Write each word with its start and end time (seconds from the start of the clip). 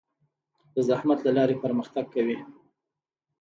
د 0.73 0.75
زحمت 0.89 1.19
له 1.23 1.31
لارې 1.37 1.55
پرمختګ 1.63 2.05
کوي. 2.15 2.37